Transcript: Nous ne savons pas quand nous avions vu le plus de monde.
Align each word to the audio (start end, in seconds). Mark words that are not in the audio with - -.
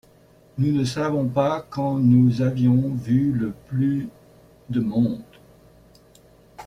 Nous 0.57 0.71
ne 0.75 0.83
savons 0.83 1.27
pas 1.27 1.63
quand 1.69 1.99
nous 1.99 2.41
avions 2.41 2.95
vu 2.95 3.33
le 3.33 3.53
plus 3.67 4.09
de 4.67 4.79
monde. 4.79 5.21